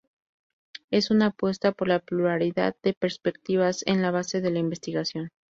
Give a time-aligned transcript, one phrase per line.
[0.89, 5.29] Es una apuesta por la pluralidad de perspectivas en la base de la investigación.